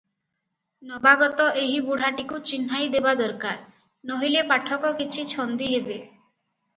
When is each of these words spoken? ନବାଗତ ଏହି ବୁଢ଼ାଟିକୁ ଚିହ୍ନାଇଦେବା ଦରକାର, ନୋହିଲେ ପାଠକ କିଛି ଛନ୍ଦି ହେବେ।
ନବାଗତ 0.91 1.43
ଏହି 1.63 1.75
ବୁଢ଼ାଟିକୁ 1.89 2.39
ଚିହ୍ନାଇଦେବା 2.51 3.13
ଦରକାର, 3.19 3.67
ନୋହିଲେ 4.13 4.41
ପାଠକ 4.53 4.91
କିଛି 5.03 5.27
ଛନ୍ଦି 5.35 5.69
ହେବେ। 5.75 5.99